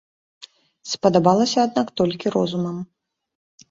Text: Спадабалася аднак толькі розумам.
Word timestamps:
Спадабалася 0.93 1.59
аднак 1.69 1.87
толькі 2.03 2.37
розумам. 2.41 2.85